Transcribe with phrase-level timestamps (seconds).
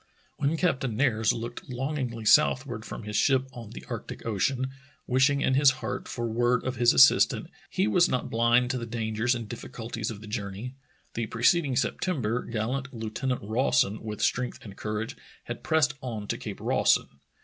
[0.37, 4.71] When Captain Nares looked longingly southward from his ship on the Arctic Ocean,
[5.05, 8.87] wishing in his heart for word of his assistant, he was not blind to the
[8.87, 10.73] dangers and diflBiCulties of the journey.
[11.13, 16.27] The preceding Septem ber gallant Lieutenant Rawson with strength and cour age had pressed on
[16.29, 17.19] to Cape Rawson.